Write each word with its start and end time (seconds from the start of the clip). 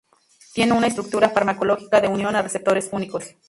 Tiene 0.55 0.73
una 0.73 0.87
estructura 0.87 1.29
farmacológica 1.29 2.01
de 2.01 2.07
unión 2.07 2.35
a 2.35 2.41
receptores 2.41 2.89
únicos. 2.91 3.35